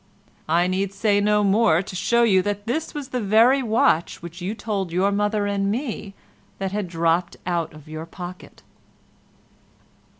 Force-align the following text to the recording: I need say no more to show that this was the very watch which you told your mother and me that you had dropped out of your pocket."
I 0.49 0.65
need 0.65 0.95
say 0.95 1.21
no 1.21 1.43
more 1.43 1.83
to 1.83 1.95
show 1.95 2.25
that 2.41 2.65
this 2.65 2.95
was 2.95 3.09
the 3.09 3.21
very 3.21 3.61
watch 3.61 4.23
which 4.23 4.41
you 4.41 4.55
told 4.55 4.91
your 4.91 5.11
mother 5.11 5.45
and 5.45 5.69
me 5.69 6.15
that 6.57 6.71
you 6.71 6.77
had 6.77 6.87
dropped 6.87 7.37
out 7.45 7.71
of 7.75 7.87
your 7.87 8.07
pocket." 8.07 8.63